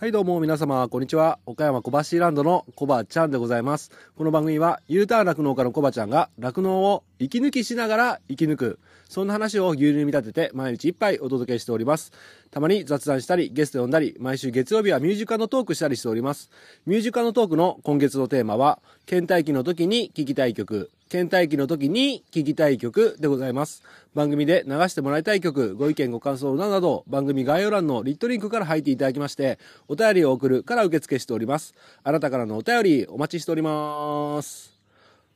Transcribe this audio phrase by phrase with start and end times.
[0.00, 1.40] はいどうも皆様、こんにちは。
[1.44, 3.90] 岡山小橋ランドのコバちゃんでございます。
[4.16, 8.78] この番組は U ターン酪農家のコバちゃんが酪農を息抜きしながら生き抜く。
[9.08, 12.12] そんな話を牛乳に見立てて毎日一杯お届けしております。
[12.50, 16.50] たまに雑談したり、ゲスト呼んだり、毎週月曜日はミュージカルのトークしたりしております。
[16.86, 23.82] ミュージカルのトークの今月のテーマは、倦怠期の時に聴きたい曲、倦怠期の時に聴きたい曲でございます。
[24.14, 29.58] 番組で流してもらいたい曲、ご意見ご感想などなど、番組概要欄のリットリンクから入っていただきまして、
[29.88, 31.74] お便りを送るから受付しております。
[32.04, 34.77] あなたからのお便りお待ちしております。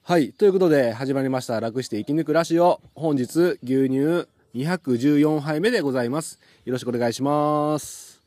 [0.04, 0.32] はい。
[0.32, 1.60] ということで、始まりました。
[1.60, 2.80] 楽して生き抜くラジオ。
[2.96, 6.40] 本日、牛乳214杯目でございます。
[6.64, 8.20] よろしくお願いします。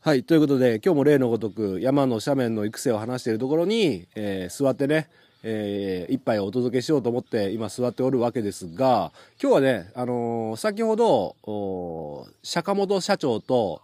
[0.00, 0.24] はい。
[0.24, 5.10] ということで、今日も例のごとく、山の斜面の育成を話しているところに、えー座ってね、
[5.42, 13.82] えー一杯をお届けしようと思って今座っておるわけですが、今日はね、あのー先ほど、おー釈本社長と、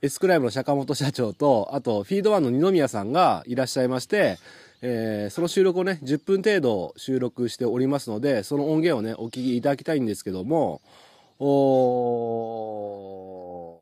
[0.00, 4.38] エスクライブの坂本社長と、あと、フィードワンの二宮さんがいらっしゃいまして、
[4.84, 10.82] えーその収録をね、10分程度収録しておりますので、その音源をね、お聞きいただきたいんですけども、
[11.38, 13.80] お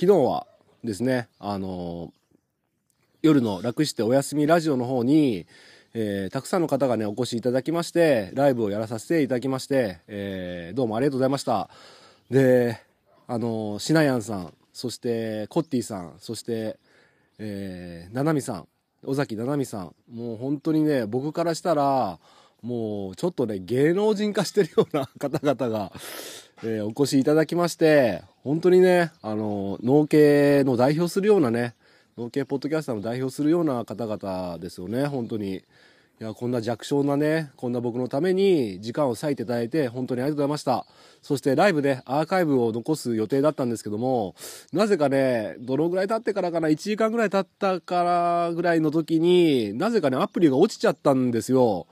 [0.00, 0.46] 昨日は
[0.82, 2.12] ですね、あの
[3.22, 5.46] 夜の楽してお休みラジオの方に、
[5.92, 11.68] えーたくさんの方がね、お越しいただきまして、ライブをやらさせていただきまして、えーどうもありがとうございました。
[12.30, 12.80] で、
[13.28, 16.78] あのシナヤンさん、そしてコッティさん、そして、
[17.38, 18.68] えー、ななみさん、
[19.06, 22.18] 尾崎七海さん、もう本当にね、僕からしたら、
[22.62, 25.92] もうちょっとね、芸能人化してるような方々が、
[26.62, 31.74] えーお越しいただきまして、本当にね、あの、農系の代表するようなね、
[32.18, 35.62] 農系ポッドキャスターの代表するような方々ですよね、本当に。
[36.18, 40.86] いや、こんな弱小なね、こんな僕のために時間を割いていただいて、本当にありがとうございました。
[41.20, 44.34] そしてライブでアーカイブを残す予定だったんですけども、
[44.72, 51.86] なぜかね、どのぐらい経ってからかな、1時間ぐらい経ったからぐらいの時に、なぜかね、アプリが落ちちゃったんですよ。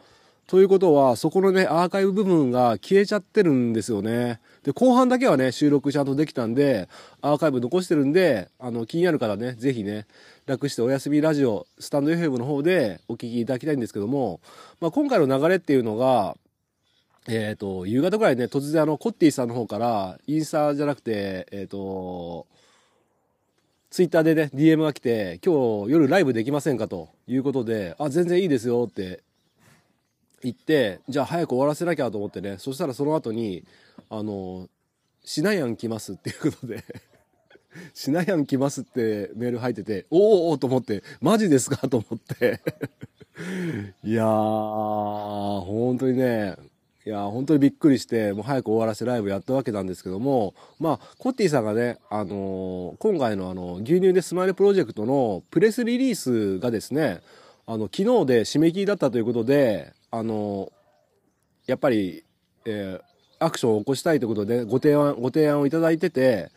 [0.46, 4.40] ということは、そこのね、アーカイブ部分が消えちゃってるんですよね。
[4.62, 6.88] で、後半だけはね、収録ちゃんとできたんで、
[7.22, 10.06] アーカイブ残してるんで、あの、気になる方ね、ぜひね、
[10.46, 14.40] 楽してお休みラジオ、スタンド FM の方でお聞きいただきたいんですけども、
[14.80, 16.36] まあ、今回の流れっていうのが、
[17.26, 22.46] えっ、と、夕方ぐらいね、突然あの、コッティさんの方から、インスタじゃなくて、えっ、と、
[23.88, 29.22] ツイッターでね、DM が来て、今日夜ライブできませんかということで、あ、全然いいですよって
[30.44, 33.64] 言って、じゃあ早く終わらせなきゃと思ってね、そしたらその後に、
[34.10, 34.68] あの、
[35.24, 36.84] しなやん来ますっていうことで、
[37.94, 42.60] しなやん来ますってメール入ってて、おーおーと思って、マジですかと思って。
[44.04, 46.56] いやー、本当にね、
[47.06, 57.20] いや、本当にびっくりして、もう早く終わらせライブやったわけなんですけども、まあ、コッティさんがね、あのー今回のあの、牛乳でスマイルプロジェクトのプレスリリースがですね、
[57.66, 60.70] あの、昨日で締め切りだったということで、あの
[61.66, 62.24] やっぱり、
[62.64, 66.50] えーアクションを起こしたいということで、ご提案、ご提案をいただいてて、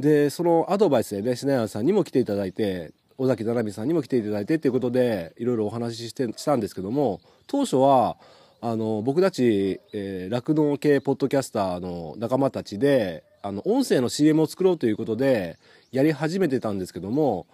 [0.00, 8.16] で、そのアドバイスでね、しなやさんにも来ていただいて、尾崎七海さんにも来ていただいてっていうことで、いろいろお話しして、したんですけども、当初は、
[8.60, 15.58] あの、僕たち、えー酪農系ポッドキャスターの仲間たちで、あの、音声の CM を作ろうということで、
[15.92, 17.46] やり始めてたんですけども、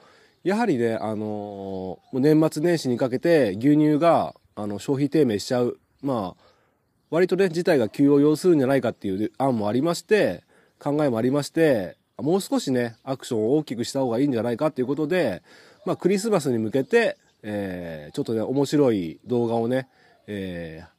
[0.45, 5.79] やはりね、あのもう年末年始にかけて牛乳が、あの、消費低迷しちゃう。
[6.03, 6.43] まあ、
[7.11, 10.45] 割とね、事態が急を要するんじゃないかっていう案もありまして、
[10.79, 15.43] 考えもありまして、もう少しね、アクションを大きくした方がいいんじゃないかっていうことで、
[15.87, 19.89] まあ、クリスマスに向けて、えーちょっとね、面白い動画をね、
[20.27, 20.93] えー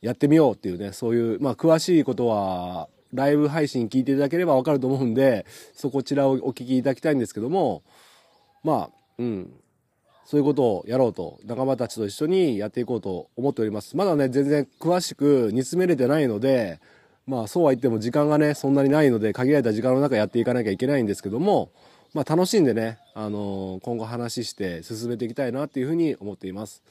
[0.00, 7.82] やってみようっていうね、そういう、まあ、詳しいことは、ライブ配信聞いていただければわかると思うんで、そこちらをお聞きいただきたいんですけども、
[8.62, 9.52] まあ、うん。
[10.28, 13.96] そういうことをやろうと、仲間たちと一緒にやっていこうと思っております。
[13.96, 16.80] まだね、全然詳しく煮詰めれてないので、
[17.26, 21.70] まあそうは言っても時間がね、そんなにないので、限られた時間の中やっていかなきゃいけないんですけども、
[22.12, 26.82] まあ楽しんでね、あのー今後話して進めていきたいなっていうふうに思っています。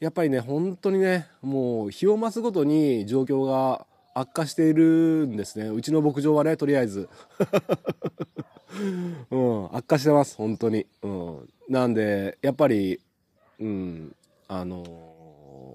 [0.00, 5.68] やっぱりね、本当にね、もう日を増すごとに状況が悪化しているんですね。
[5.68, 7.06] うちの牧場はね、とりあえず。
[9.30, 10.86] うん、悪化してます、本当に。
[11.02, 11.48] うん。
[11.68, 13.00] なんで、やっぱり、
[13.60, 14.14] うん、
[14.46, 14.84] あの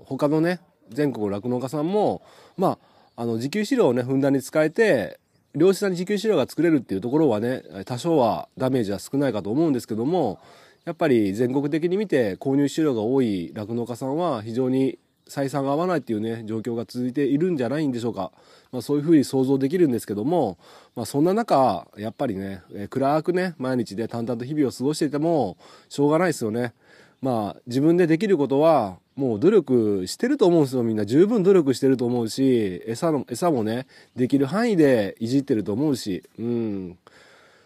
[0.06, 0.60] 他のね、
[0.90, 2.22] 全国酪農家さんも、
[2.58, 2.78] ま
[3.16, 5.20] あ、あの、自給飼料をね、ふんだんに使えて、
[5.56, 10.40] 良質な自給飼料が作れるっていうところはね、多少はダメージは少ないかと思うんですけども、
[10.86, 14.98] やっぱり全国的に見て購入飼料が多い酪農家さんは非常に
[15.28, 18.32] 採算が合わないっていうね、状況が続いているんじゃないんでしょうか。
[18.72, 20.58] まあそういうふうに想像できるんですけども、
[20.96, 25.58] まあそんな中、やっぱりね、えー、暗くね、毎日で淡々と日々を過ごしていても、
[25.90, 26.74] しょうがないですよね。
[27.22, 31.06] まあ自分でできることは、もう努力してると思うんですよ、みんな。
[31.06, 33.86] 十分努力してると思うし、餌の、餌もね、
[34.16, 36.98] できる範囲でいじってると思うし、うん。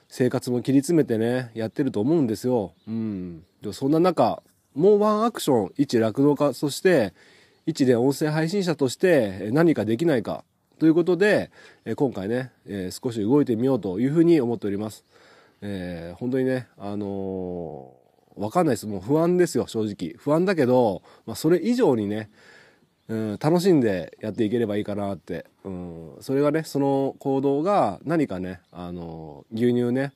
[0.09, 2.73] 生活も切り詰めてね、やってると思うんですよ。
[2.87, 3.43] うん。
[3.71, 4.41] そんな中、
[4.75, 7.13] もうワンアクション、一落語家として、
[7.67, 10.45] 一で音声配信者として何かできないか
[10.79, 11.51] ということで、
[11.97, 15.03] 今回ね、え少し動いてみようというふうに思っております。
[15.61, 18.87] えー、本当にね、あのー、わかんないです。
[18.87, 20.15] もう不安ですよ、正直。
[20.17, 22.29] 不安だけど、まあ、それ以上にね、
[23.09, 25.45] うん、楽しんでやっていければいいかなって。
[25.65, 30.13] うん、それがね、その行動が何かね、あの、牛乳ね、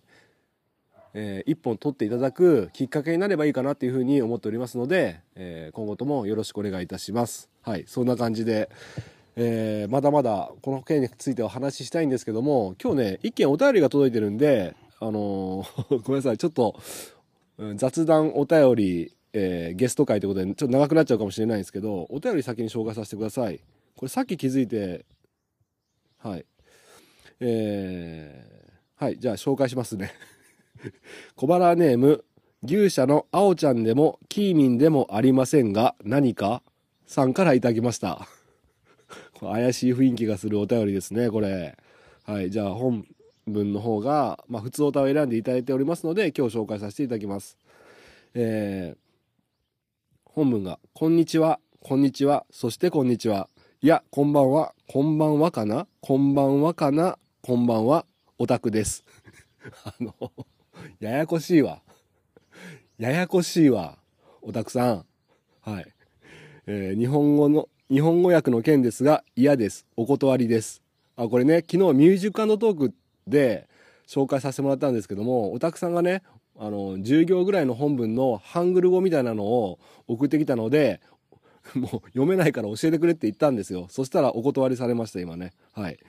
[1.13, 7.49] えー、一本取っていただくきっかけになればいいかなっていうふうに思っておりますので、えー、今後ともよろしくお願いいたします。
[7.61, 8.69] はい、そんな感じで、
[9.35, 16.79] えー、まだまだこの件については話ししたいんですけども、今日ね、一件お便りが届いてるんで、あのー、 ごめんなさい、ちょっと、
[17.75, 23.59] 雑談お便り、えー、ゲスト会ということで、ちょっと長くなっちゃうかもしれないんですけど、お便り先に紹介させてください。
[23.95, 25.05] これさっき気づいて、
[26.17, 26.45] はい。
[27.39, 30.11] えー、はい、じゃあ紹介しますね。
[31.35, 32.23] 小腹ネーム、
[32.63, 36.63] 牛舎のあおちゃんでも、キーミンでもありませんが、何か
[37.05, 38.27] さんからいただきました。
[39.39, 41.77] 怪しい雰囲気がするお便りですね、これ。
[42.23, 43.07] はい、じゃあ本
[43.47, 47.57] 文の方が、まあ、普通お歌を選んでいただいておりますので、今日紹介させていただきます。
[48.33, 48.97] えー、
[50.25, 53.49] 本文が、こんにちは、こんにちは、そしてこんにちは。
[53.81, 58.05] いや、こんばんは、こんばんはかなこんばんはかなこんばんは、
[58.37, 59.03] オタクです。
[59.83, 60.13] あの、
[60.99, 61.81] ややこしいわ。
[62.97, 63.97] ややこしいわ。
[64.41, 65.05] おたくさん。
[65.61, 65.85] はい。
[66.67, 69.85] えー、日本語の、日本語訳の件ですが、嫌です。
[69.95, 70.81] お断りです。
[71.15, 72.93] あ、これね、昨日ミュージックトーク
[73.27, 73.67] で
[74.07, 76.23] 紹介させてもらったんですけども、おたくさんがね、
[76.57, 81.01] あの、10行ぐらいの本文のハングル語みたいなのを送ってきたので、
[81.75, 83.87] もう読めないから教えてくれって言ったんですよ。
[83.89, 85.51] そしたらお断りされました、今ね。
[85.73, 85.99] はい。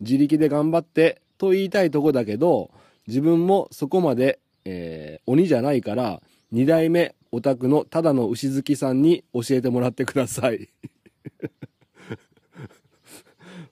[0.00, 2.70] 自力で頑張ってと言いたいとこだけど、
[3.06, 10.68] 自分もそこまで、えー、鬼じゃないから、二代目オタクのただの牛好きさんに教えてもらってください。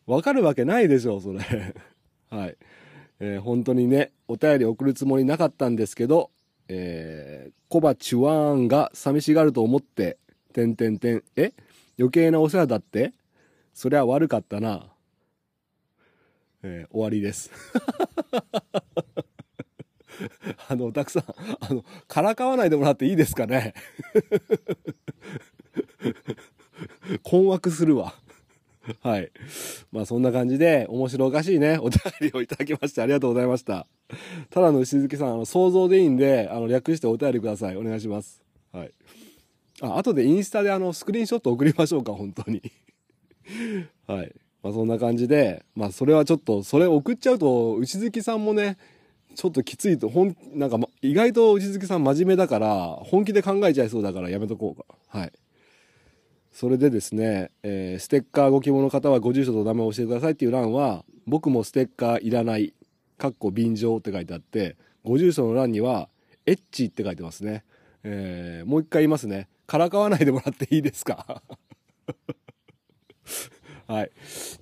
[0.07, 1.41] わかるわけないでしょ、それ。
[2.31, 2.57] はい。
[3.21, 6.31] えー、本当にね、お便り送るつもりなかったんですけど、
[6.69, 10.19] えー、コバチュワーンが寂しがると思って、
[10.53, 11.53] てんてんてん、え？
[11.99, 13.13] 余計なお世話だって？
[13.73, 14.89] そりゃ悪かったな。
[16.65, 17.51] えー、終わりです。
[20.69, 21.25] あの、たくさん、
[21.61, 23.75] あの、からかわないでもらっていいですかね？
[27.23, 28.15] 困惑するわ。
[29.01, 29.31] はい。
[29.93, 33.87] まあそんな感じで、面白おかしいね、お便りをいただきましてありがとうございました。
[34.51, 37.77] ただの石月さん、あの、想像でいいんで、あの、略してお便りください。
[37.77, 38.43] お願いします。
[38.73, 38.93] はい。
[39.81, 42.61] あ、後でインスタであの、スクリーンショット送りましょうか、本当に。
[44.07, 44.35] はい。
[44.63, 48.77] まあそんな感じで、まあそれはちょっと、それ送っちゃうと、内月さんもね、
[49.35, 55.19] ちょっときついと、ほん、なんか、ま、意外と内月さん真面目だから、本気で考えちゃいそうだからやめとこうか。
[55.19, 55.33] はい。
[56.53, 62.75] それでですね、えー、ステッカーご希望の方はご住所と名前を教えてくださいっていう欄は、僕もステッカーいらない、
[63.19, 66.09] かっこ便乗って書いてあって、ご住所の欄には、
[66.47, 67.65] エッチって書いてますね。
[68.05, 69.49] えー、もう一回言いますね。
[69.67, 71.43] からかわないでもらっていいですか？
[73.87, 74.11] はい。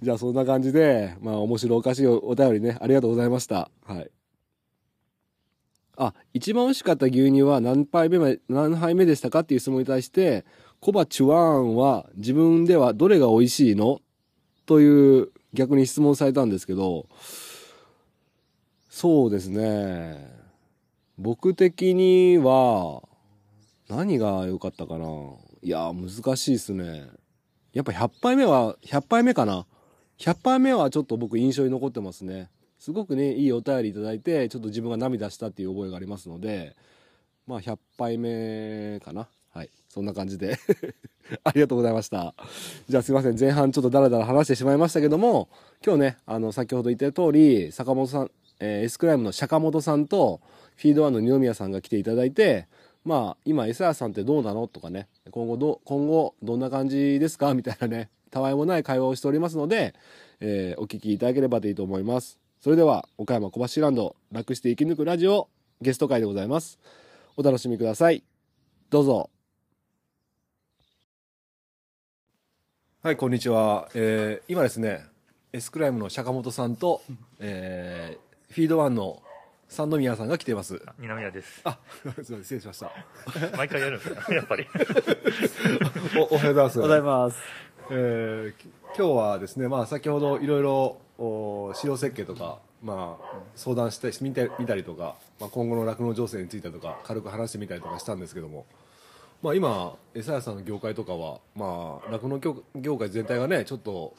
[0.03, 3.71] じゃあそんな感じで、まあ面白おかしいお便りね、ありがとうございました。
[3.85, 4.11] はい。
[6.03, 10.47] あ、一番美味しかった牛乳は何杯目、何杯目でしたかっていう質問に対して、
[10.81, 14.01] コバチュワーンは自分ではどれが美味しいの
[14.65, 17.07] という逆に質問されたんですけど、
[18.89, 20.41] そうですね。
[21.19, 23.03] 僕的には、
[23.91, 25.07] 何が良かったかな。
[25.63, 27.11] いや、難しいですね。
[27.75, 29.67] やっぱ100杯目は、100杯目かな。
[30.17, 32.49] 100杯目はちょっと僕印象に残ってますね。
[32.81, 36.75] すごくね、いいお便りいただいて、ちょっと自分が涙したっていう覚えがありますので、
[37.47, 39.29] まあ100杯目かな。
[39.53, 39.71] はい。
[39.91, 40.57] そんな感じで
[41.45, 42.35] ありがとうございました。
[42.89, 43.39] じゃあすいません。
[43.39, 45.51] 前半ちょっとダラダラ話してしまいましたけども、
[45.85, 50.41] 今日ね、あの、先ほど言った通り、坂本さん、えー、エスクライムの坂本さんと、
[50.77, 52.67] フィードワンの二宮さんが来ていただいて、
[53.05, 57.53] まあ、今、エサヤさんってどうなのとかね、今後ど、今後どんな感じですか？
[57.53, 59.95] みたいなね、たわいもない会話をしておりますので、
[60.41, 62.39] えー、お聞きいただければといいと思います。
[62.61, 65.49] それでは、岡山小橋ランド、楽して生き抜くラジオ、
[65.81, 66.79] ゲスト会でございます。
[67.39, 68.23] お楽しみください。
[68.91, 69.31] どうぞ。
[73.03, 73.89] はい、こんにちは。
[73.95, 75.07] えー今ですね、
[75.55, 77.01] エスクライムの坂本さんと、
[77.39, 79.23] えーフィードワンの
[79.69, 80.83] 三宮さんが来ています。
[80.99, 81.63] 二宮です。
[81.65, 82.93] あ、すみません、失礼しました。
[83.57, 84.67] 毎回やるんですかやっぱり。
[86.31, 86.79] おおはようございます。
[86.79, 87.39] おはようございます。
[87.93, 98.67] えーき今日はですね、まあ、先ほどいろいろ資料設計とか、まあ、相談して見て見たりとか、まあ、今後の酪農情勢についてとか軽く話してみたりとかしたんですけども、
[99.43, 104.15] まあ、今餌屋さんの業界とかは、まあ、酪農業業界全体がねちょっと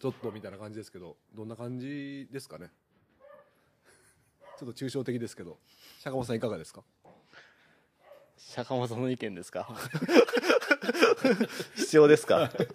[0.00, 2.68] ちょっとみたいな感じですけどどんな感じですかね？
[4.58, 5.58] ちょっと抽象的ですけど
[6.00, 6.82] 坂本さんいかがですか？
[8.38, 9.68] 坂本の意見ですか？
[11.76, 12.48] 必要ですか？
[12.54, 12.66] ちょっ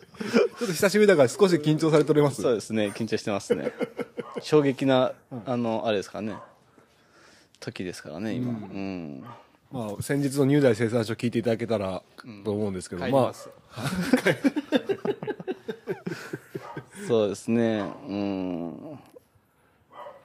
[0.59, 2.41] と久しぶりだから少し緊張されております。
[2.41, 3.71] そうですね、緊張してますね。
[4.41, 5.13] 衝撃な、
[5.45, 6.35] あの、あれですかね。
[7.59, 8.51] 時ですからね、今。
[8.51, 9.23] うん。
[9.71, 12.01] まあ、先日の入大生産書聞いていただけたら
[12.45, 13.49] と思うんですけど、まあ帰ります。
[17.07, 18.99] そうですね、うん。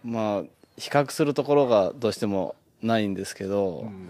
[0.04, 0.42] まあ、
[0.76, 4.08] 比較するところがどうしてもないんですけど、うん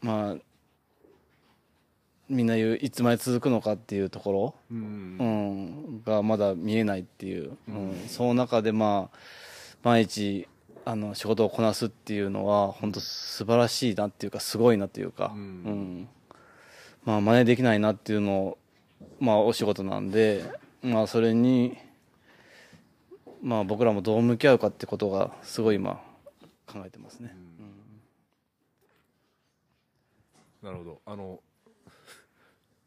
[0.00, 0.36] まあ、
[2.28, 5.16] みんな言ういつまで続くのかっていうところ、うん。
[5.18, 5.24] う
[6.00, 8.04] ん、がまだ見えないっていう、うん。
[8.08, 9.16] その中でまあ
[9.82, 10.48] 毎日
[10.84, 15.40] あの仕事をこなすっていうのは本当素晴らしいなっていうかすごいなっていうか、うん。
[15.40, 16.08] うん。
[17.04, 18.58] まあ真似できないなっていうのを
[19.20, 20.44] まあお仕事なんで
[20.82, 21.76] まあそれに
[23.42, 26.00] まあ僕らもどう向き合うかってことがすごい今
[26.66, 27.43] 考えてますね。
[30.64, 31.02] なるほど。
[31.06, 31.40] あの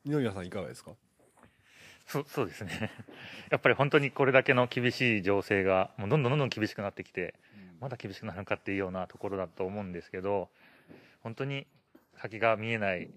[0.03, 0.91] 二宮さんいかがですか？
[2.07, 2.91] そうそうですね。
[3.51, 7.35] やっぱり本当にこれだけの厳しい情勢が、もうどんどんどんどん厳しくなってきて、
[7.79, 10.49] まだ厳しくなるのかっていうようなところだと思うんですけど、
[11.21, 11.67] 本当に
[12.15, 13.09] 先が見えない、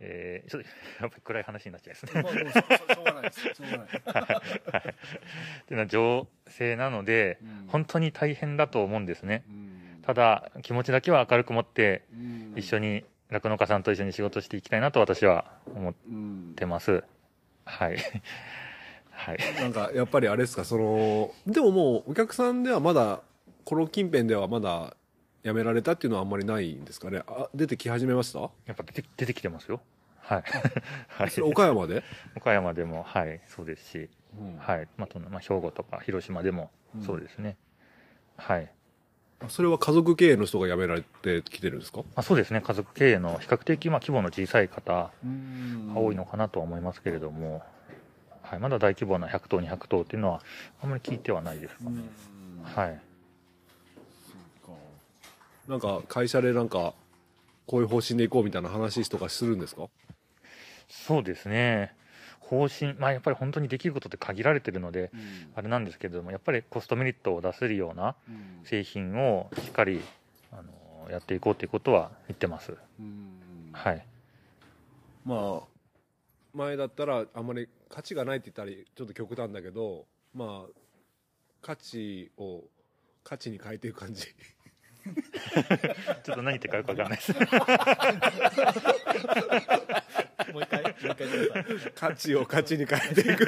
[0.00, 0.68] えーちょっと
[1.02, 2.22] やっぱり暗い話になっちゃいますね。
[2.22, 3.40] まあ、しょうがないです。
[3.40, 3.86] しょうがない。
[3.86, 7.66] っていうのは情勢なので、うん。
[7.68, 9.44] 本当に大変だと思うんですね。
[9.48, 10.02] うん。
[10.02, 12.54] ただ、気持ちだけは明るく持って、うん。
[12.56, 15.44] 一緒に酪農家さんと一緒に仕事していきたいなと私は
[15.74, 17.02] 思っうんてます。
[17.64, 17.96] はい。
[19.10, 19.38] はい。
[19.60, 23.20] なんかやっぱりあれですかそのでももうお客さんではまだ
[23.64, 24.96] この近辺ではまだ
[25.44, 27.22] 辞められたっていうのはあんまりないんですかね？
[27.26, 28.40] あ出てき始めました？
[28.66, 29.80] やっぱ出て出てきてますよ。
[30.20, 30.42] はい。
[31.08, 31.40] はい。
[31.42, 32.02] 岡山で、
[32.36, 34.88] 岡山でも、はい、そうですし、うんはい。
[34.96, 37.56] まあ、とまあ、兵庫とか広島でもうんそうですね。
[38.36, 38.70] はい。
[39.48, 41.98] それは家族経営の人が辞められてきてるんですか？
[41.98, 42.60] まあ、そうですね。
[42.60, 45.10] 家族経営の比較的、まあ、規模の小さい方が
[45.94, 47.62] 多いのかなとは思いますけれども、
[48.42, 48.58] はい。
[48.58, 50.42] まだ大規模な100頭、200頭っていうのは、
[50.82, 52.02] あんまり聞いてはないですかね。
[52.64, 53.00] はい。
[55.68, 56.94] なんか会社でなんか
[57.66, 59.88] こういう方針でいこうみたいな話とかするんですか？
[60.88, 61.94] そうですね。
[62.50, 65.12] 方針、まあ、やっぱり本当にできることって限られてるので、
[65.54, 68.16] あれなんですけれども、やっぱりコストメリットを出せるような
[68.64, 70.00] 製品をしっかり、
[70.50, 72.76] あの、やっていこうということは言ってます。
[73.72, 74.04] はい。
[75.24, 75.66] まあ
[76.52, 80.70] 前だったらあんまり価値がないって言ったらちょっと極端だけどまあ
[81.62, 82.64] 価値を
[83.22, 87.32] 価値に変えていく感じ ちょっと何言ってるかよくわかんないです。
[90.52, 91.64] もう一回、もう一回ください。
[91.94, 93.46] 価値を価値に変えていく。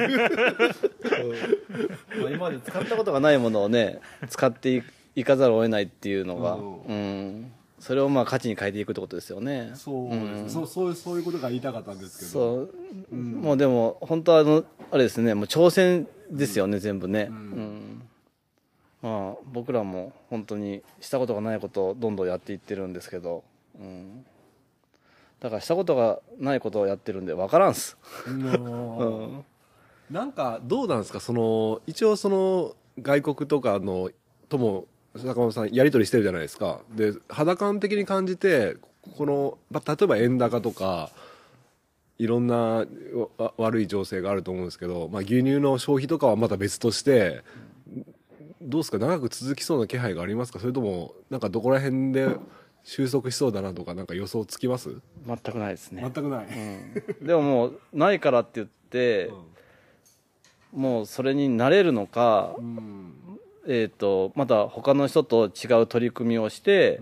[2.21, 4.83] まあ今まで使ったことがないものをね使ってい
[5.15, 6.81] いかざるを得ないっていうのが、うん。
[6.87, 9.71] うん、それをまあ価値に変えていくってことですよね。
[9.75, 12.31] そうですそうそういうそういうことが言いたかったんですけど。
[12.31, 12.69] そ
[13.11, 17.27] う、もうでも本当はあのあれですねもう挑戦ですよね、全部ね、ん。
[17.27, 18.01] うん。
[19.01, 23.43] まあ僕らも本当にしたことがないことをどんどんやっていってるんですけど、
[23.79, 24.25] うん、
[25.43, 28.29] だからしたことがないことをやってるんで分からんっす、う。
[28.31, 29.45] ん。
[30.09, 31.19] なんかどうなんですか？
[31.19, 34.09] その一応その外国とかの
[34.47, 34.85] とも
[35.17, 36.79] 坂本さんやり取りしてるじゃないですか。
[36.95, 38.77] で肌感的に感じて
[39.17, 41.09] このま例えば円高とか
[42.17, 42.85] いろんな
[43.37, 47.43] わ悪い情勢があると思うんですけど、まあ、牛乳の消費とかはまた別として
[48.61, 48.97] どうですか？
[48.97, 50.59] 長く続きそうな気配がありますか？
[50.59, 52.29] それともなんかどこら辺で
[52.83, 55.01] 収束しそうだなとかなんか予想つきます？
[55.25, 56.47] 全くないですね、くない、
[57.21, 59.31] うん、でももうないからって言って、
[60.73, 63.13] もうそれになれるのか、うん。
[63.65, 66.99] えー、とまた他の人と違う取り組みをして、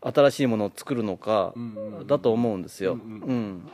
[0.00, 2.94] 新しいものを作るのかんだと思うんですよ。
[2.94, 3.68] うんうん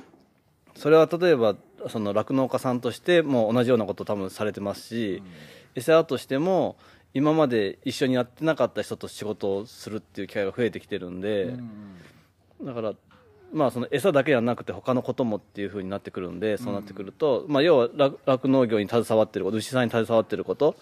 [0.76, 1.54] それは例えば
[1.88, 5.22] その酪農家さんとしても同じようなことを多分されてますし、
[5.74, 6.76] 餌屋としても
[7.14, 11.54] 今まで一緒にやってなかった人と仕事をするっていう機会が増えてきてるんで、
[12.62, 12.94] だから
[13.54, 20.76] まあ、その餌だけじゃなくて他のこともっていうふうになってくるんでそうなってくると、まあ、要は酪酪農業に携わってること牛さんに携わってること。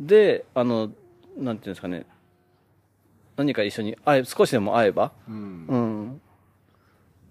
[0.00, 0.90] であの
[1.36, 2.06] なんていうんですかね。
[3.36, 5.66] 何か一緒に会え少しでも会えば、うん。
[5.68, 6.20] うん、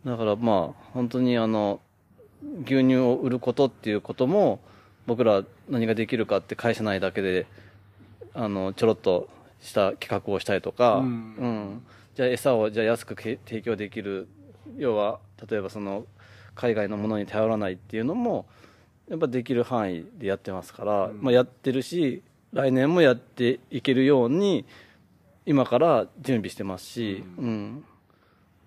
[0.05, 1.81] だからまあ本当にあの
[2.63, 4.59] 牛乳を売ることっていうことも
[5.07, 7.47] 僕ら何ができるかって会社内だけで
[8.35, 9.29] あのちょろっと
[9.61, 11.05] した企画をしたりとか、うん。
[11.05, 11.07] う
[11.47, 11.85] ん。
[12.13, 14.27] じゃあ餌をじゃあ安くけ提供できる
[14.77, 16.05] 要は例えばその
[16.53, 18.45] 海外のものに頼らないっていうのも
[19.09, 22.23] やっぱできる範囲でやってますから、まあ、やってるし
[22.53, 24.65] 来年もやっていけるように
[25.45, 27.83] 今から準備してますし、うん。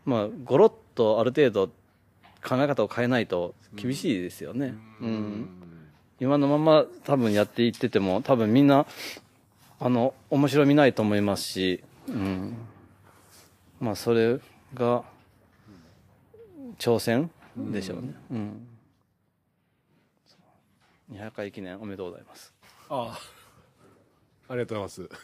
[0.05, 1.69] まあゴロッとある程度
[2.43, 4.75] 考え方を変えないと厳しいですよね。
[5.01, 5.49] うん。
[6.21, 8.87] 今のまま多分やっていってても多分みんな
[9.81, 12.57] あの面白みないと思いますし、うん、
[13.81, 14.41] まあそれ
[14.75, 15.05] が
[16.79, 18.15] 挑戦でしょうね。
[18.31, 18.67] うん。
[21.13, 22.53] 200回記念おめでとうございます。
[22.89, 23.19] ああ。
[24.51, 25.19] ありがとうございます。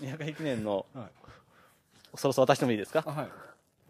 [0.00, 1.06] 200回記念の、はい。
[2.14, 3.02] そろそろ渡してもいいですか？
[3.06, 3.28] あはい。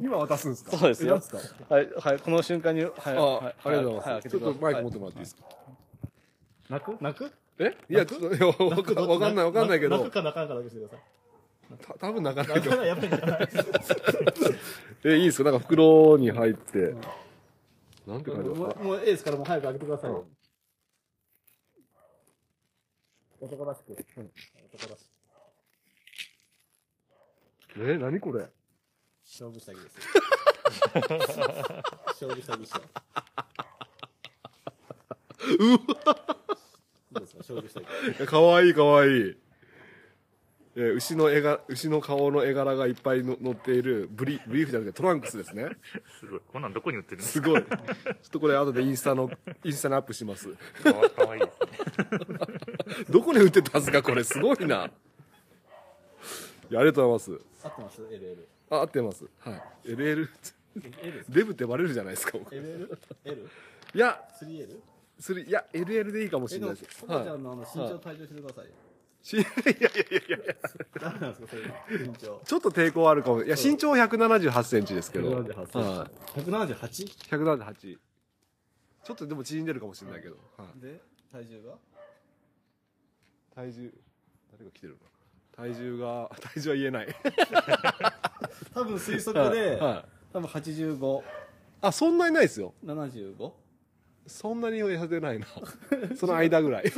[0.01, 0.77] 今渡すんですか？
[0.77, 1.21] そうですよ。
[1.69, 4.27] はい、はい、この瞬間に、はい、あ、はい、ありがとうございます。
[4.27, 5.43] はちょっとマイク持ってもらっていいですか？
[6.71, 6.97] 泣く？
[7.01, 7.33] 泣く？
[7.59, 7.77] え？
[7.89, 8.65] いや、ちょっといや、わか
[9.03, 11.01] わかんない、わかんないけど、か泣かんかだけしてください。
[11.87, 12.87] た多分泣かないと思う。
[12.87, 13.49] やっぱり泣かない。
[15.05, 15.51] え、いいですか？
[15.51, 16.95] なんか袋に入って。
[18.07, 18.55] なんて書いてある？
[18.55, 20.27] もう、もういいですから、もう早く開けてくださいよ。
[23.41, 23.93] 男らしく。
[23.93, 24.31] うん
[24.75, 25.05] 男らし
[27.75, 27.83] く。
[27.91, 28.47] え、何これ？
[29.25, 30.03] 勝負下着ですよ。
[32.07, 32.83] 勝負下着しよ
[35.59, 35.65] う。
[35.65, 35.71] う
[36.07, 36.42] わ
[37.15, 37.81] いいですか勝負下
[38.25, 38.27] 着。
[38.27, 39.37] かわいいかわいい。
[40.75, 45.69] えー牛の絵が、牛の顔の絵柄がいっぱいの載っているブリ、ブリーフじゃなくてトランクスですね。
[46.19, 46.41] すごい。
[46.51, 47.63] こんなんどこに売ってるんですすごい。
[47.63, 49.31] ちょっとこれ後でインスタの、
[49.65, 50.49] インスタにアップします。
[50.83, 52.39] かかわかわいいですね。
[53.11, 54.87] どこに売ってたんですかこれすごいな。
[56.71, 57.45] いや、ありがとうございます。
[57.65, 58.37] 合ってます ?LL。
[58.71, 59.25] あ、合ってます。
[59.41, 59.89] はい。
[59.89, 60.29] LL、L
[61.19, 62.39] ですデブってバレるじゃないですか。
[62.39, 63.49] 僕 ?LL?L?
[63.95, 64.79] いや、3L?
[65.23, 68.73] それ、いや、LL でいいかもしれないです。、ポカちゃはいんのあの身長退場してくださいよ。
[69.23, 70.55] しいやいやいやいやいや、
[71.01, 72.07] ダメなんですか、それ。
[72.09, 72.43] 身長。
[72.45, 73.45] ちょっと抵抗あるかも。
[73.45, 75.31] いや、身長178センチですけど。
[75.31, 76.41] 178はい。
[76.41, 77.07] 178?
[77.31, 77.99] 178。
[79.05, 80.37] ちょっとでも縮んでるかもしれないけど。
[80.57, 80.81] はい。
[80.81, 81.75] で、体重が？
[83.55, 83.93] 体重、
[84.51, 84.99] 誰が来てるの
[85.55, 87.17] 体重が、体重は言えない。
[88.75, 91.23] 多分推測はいで、はい多分85、
[91.83, 92.75] あ、そんなにないですよ。
[92.85, 93.53] 75?
[94.27, 95.47] そんなに痩せてないな。
[96.17, 96.85] その間ぐらい。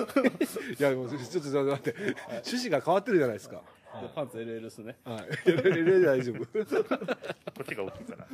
[0.79, 1.95] いや、もうちょっとちょっと待って。
[2.29, 3.63] 趣旨が変わってるじゃないですか。
[4.03, 4.97] でパンツ LL っすね。
[5.05, 5.21] はい。
[5.49, 6.39] LL で大丈夫。
[6.45, 8.27] こっちが大きいかな。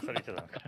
[0.00, 0.60] それ言っちゃダメか。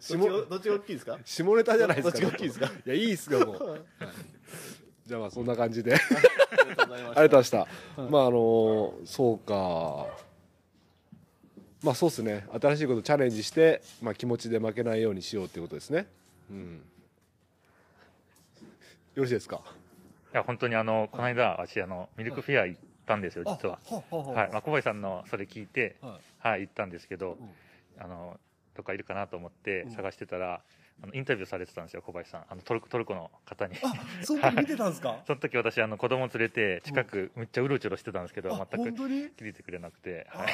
[0.00, 1.18] 下どっちがどっちが大きいですか？
[1.24, 2.18] 下ネタじゃないですか。
[2.20, 2.66] どっちが大きいですか？
[2.66, 3.70] いや、いいっすがもう。
[3.70, 3.80] はい
[5.06, 5.94] じゃあまあそんな感じで。
[5.94, 7.58] ありがとうございまがとうございました。
[8.08, 10.06] まああのそうか。
[11.84, 12.46] まあそうですね。
[12.60, 16.06] 新しいことチャレンジして、まあ気持ちで負けないようにしようっていうことですね。
[16.50, 16.82] うん。
[19.14, 19.60] よろしいですか？
[20.32, 23.78] いや、本当にあの、この間、私、あの、ミルクフェア行ったんですよ、実は。
[24.10, 24.50] はい。
[24.50, 27.38] まあ、小林さんのそれ聞いて、ははい、行ったんですけど、
[27.98, 28.40] あの、
[28.76, 30.60] どっかいるかなと思って探してたら、
[31.02, 32.44] あのインタビューされてたんですよ、小林さん。
[32.48, 33.74] あの、トルコ、トルコの方に。
[34.22, 35.16] そうか見てたんですか？
[35.26, 39.28] その時私、あの、子供連れて、近く、めっちゃうろちょろしてたんですけど、あ全く本当に？
[39.36, 40.44] 聞いてくれなくて、は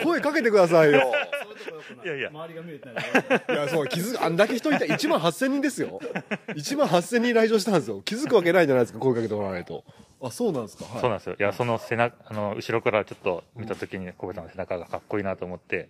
[0.00, 0.04] い。
[0.04, 1.00] 声かけてくださいよ。
[2.04, 3.04] いやいや周りが見えてない。
[3.04, 6.00] いや、そう、気づく、あんだけ人いた、1万8000人ですよ。
[6.54, 8.02] 1万8000人来場したんですよ。
[8.02, 9.84] 気づくわけないじゃないですか、声かけてもらわないと。
[10.20, 10.84] あ、そうなんですか？
[11.00, 11.36] そうなんですよ。
[11.38, 15.88] いや、その背中、あの、後ろからちょっと見た時に、小林さんの背中がかっこいいなと思って、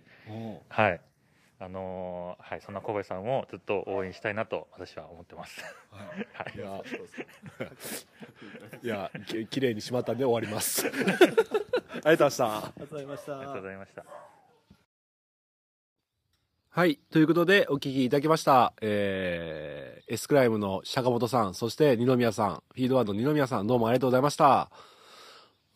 [0.69, 1.01] はい。
[1.61, 5.61] あのーはい、そんな小林さんをずっと応援したいなと私は思ってます。
[5.91, 6.81] はいいや、
[8.81, 10.87] いや、き綺麗にしまったんで終わります。
[10.87, 12.45] ありがとうございました。
[12.45, 13.37] ありがとうございました。
[13.37, 14.05] ありがとうございました。
[16.71, 16.95] はい。
[17.11, 18.73] ということで、お聞きいただきました。
[18.79, 24.71] えー、エスクライムの坂本さん、そして二宮さん、フィードワードの二宮さん、どうもありがとうございました。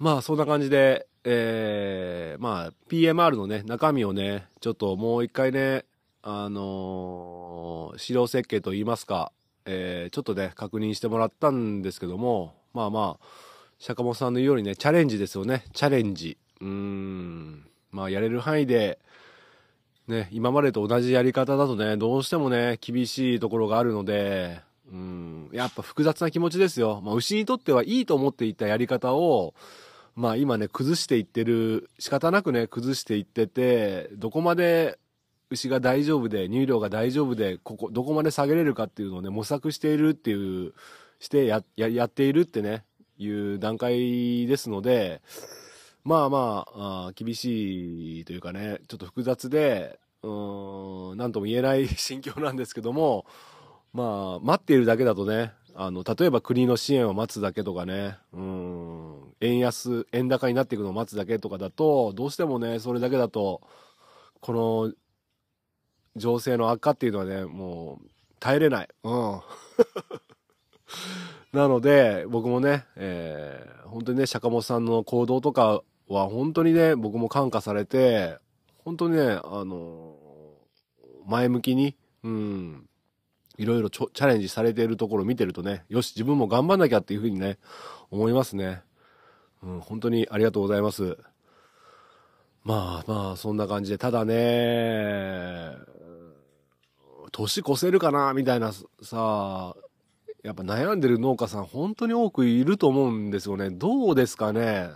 [0.04, 5.86] まあ、そんな感じで、えー、まあ、PMR のね、中身をね、ちょっともう一回ね、
[6.22, 9.32] あのー資料設計といいますか、
[9.66, 13.26] えー、ちょっとね、確認してもらったんですけども、まあまあ、
[13.80, 16.38] 坂本さんの言うようにね、チャレンジですよね、チャレンジ。
[16.60, 19.00] うーん、まあ、やれる範囲で、
[20.10, 24.60] ね、今までと同じやり方だとね、どうしてもね、厳しいところがあるので、
[24.92, 27.00] うん、やっぱ複雑な気持ちですよ。
[27.02, 29.54] まあ、牛にとってはいいと思っていたやり方を、
[30.16, 35.00] まあ今ね、崩していってる、仕方なくね、崩していってて、どこまで
[35.50, 40.74] 牛が大丈夫で、乳量が大丈夫で、ここ、どこまで下げれるかっていうのをね、模索しているっていう、
[41.20, 42.84] してや、や、やっているってね、
[43.18, 45.22] いう段階ですので、
[46.04, 53.26] まあまあ、あ厳しいというかね、ちょっと複雑で、うーん、なんとも言えない 心境なんですけども、
[53.94, 59.13] まあ、待っているだけだとね、あの、例えば国の支援を待つだけとかね、うん、
[59.44, 63.62] 円安、円高になっていくのを待つだけとかだと、どうしてもね、それだけだと、
[64.40, 64.94] この、
[66.16, 68.08] 情勢の悪化っていうのはね、もう、
[68.40, 68.90] 耐えれない。
[69.04, 69.42] うん。
[71.52, 78.38] なので、僕もね、えー、本当にね、釈迦本さんの行動とかは本当にね、僕も感化されて、
[78.86, 80.16] 本当にね、あの、
[81.26, 82.90] 前向きに、うん、
[83.58, 87.60] いろいろチャレンジされているところを見てるとね、よし、自分も頑張んなきゃっていうふうにね、
[88.10, 88.84] 思いますね。
[89.64, 91.18] うん、本当にありがとうございます。
[92.64, 95.72] まあまあ、そんな感じで、ただね、
[97.32, 98.72] 年越せるかなみたいな
[99.02, 99.76] さ、
[100.44, 103.70] やっぱ悩んでる農家さん本当に多くいると思うんですよね。
[103.70, 104.90] どうですかね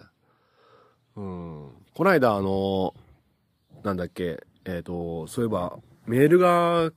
[1.15, 1.69] うん。
[1.93, 2.93] こないだあの、
[3.83, 6.91] なんだっけ、えっ、ー、と、そういえば、メールが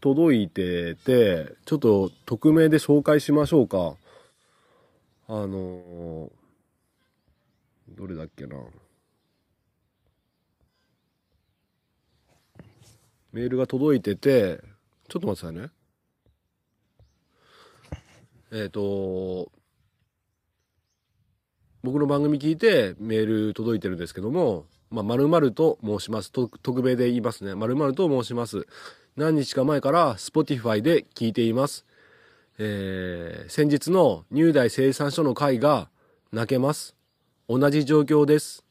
[0.00, 3.94] 届いてて、ちょっと匿名で紹介しましょうか。
[5.28, 6.30] あの、
[7.88, 8.56] どれだっけな。
[13.32, 14.60] メールが届いてて、
[15.08, 15.70] ちょっと待ってくださいね。
[18.52, 19.50] えっ、ー、と、
[21.82, 26.32] 僕の番組聞いてメール届いてるんですけども、まあ、〇〇と申します。
[26.32, 27.54] 匿名で言いますね。
[27.54, 28.66] 〇〇と申します。
[29.16, 31.84] 何日か前から Spotify で聞いています。
[32.58, 35.90] えー、先日の入大生産所の会が
[36.32, 36.95] 泣けます。
[37.48, 38.64] 同じ状況です。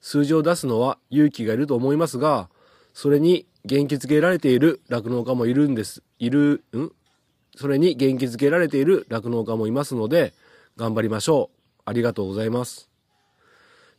[0.00, 2.48] 数字を出すのは勇気がいると思いますが、
[2.94, 6.02] それに元気づけられている酪農家もいるんです。
[6.18, 6.90] いる、ん？
[7.56, 10.34] それに元気づけられている酪農家もいますので、
[10.76, 11.58] 頑張りましょう。
[11.84, 12.88] ありがとうございます。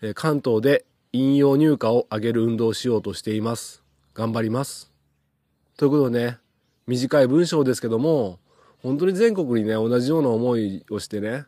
[0.01, 3.83] え関東で引用入荷を上げる運動をしようとしています。
[4.13, 4.91] 頑張ります。
[5.77, 6.37] ということでね、
[6.87, 8.39] 短い文章ですけども、
[8.81, 11.45] 本当に全国にね、同じような思いをしてね、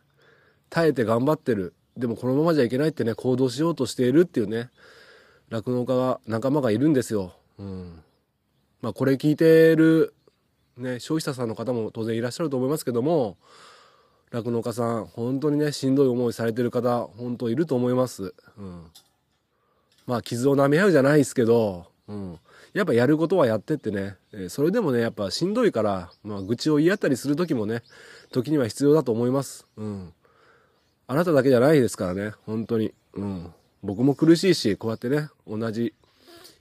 [0.70, 1.74] 耐えて頑張ってる。
[1.96, 4.70] でもこのままじゃいけないってね、行動しようとしているっていうね、
[5.48, 7.34] 酪農家が、仲間がいるんですよ。
[7.58, 8.02] うん。
[8.82, 10.14] まあこれ聞いてる、
[10.76, 13.38] ね、消費者さんの方も当然いらっしゃると思いますけども、
[14.30, 18.34] 酪農家さん、本当にね、しんどい思いされてる方、本当いると思います。
[18.58, 18.84] うん。
[20.06, 22.38] まあ、傷を舐め合うじゃないですけど、うん。
[22.74, 27.82] やっぱやることはやってってね、え、それでもね、やっぱしんどいから、まあ、愚痴を言い合ったりする時もね、
[28.32, 29.66] 時には必要だと思います。
[29.76, 30.12] うん。
[31.08, 32.92] あなただけじゃないですからね、本当に。
[33.14, 33.52] うん。
[33.82, 35.94] 僕も苦しいし、こうやってね、同じ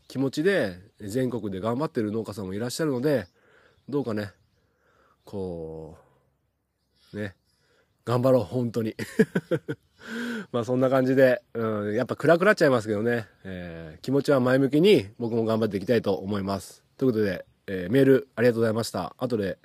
[0.07, 3.27] 気持ちで全国で頑張ってる農家さんもいらっしゃるので、
[3.89, 4.31] どうかね、
[5.23, 5.97] こ
[7.13, 7.35] う、ね、
[8.05, 8.95] 頑張ろう、本当に。
[10.51, 16.83] まあそんな感じで、うん、やっぱ暗くなっちゃいますけどね、えー、気持ちは前向きに僕も頑張っていきたいと思います。
[16.97, 19.15] ということで、えー、メールありがとうございました。
[19.17, 19.57] 後で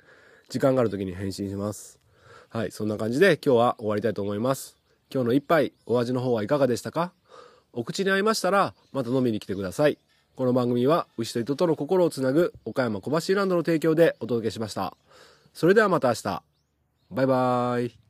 [0.49, 2.00] 時間がある時に返信します。
[2.53, 4.75] はい、そんな感じで今日は終わりたいと思います。
[5.09, 7.13] 今日の一杯、お味の方はいかがでしたか？
[7.71, 9.97] お口に合いましたら、また飲みに来てください。
[10.35, 14.97] この番組は、牛と人との心をつなぐ、岡山小橋ランドの提供でお届けしました。
[15.53, 16.43] それではまた明日。
[17.09, 18.00] バイバーイ。